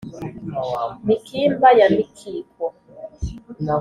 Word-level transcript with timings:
mikimba 1.05 1.67
ya 1.79 1.87
mikiko 1.95 2.63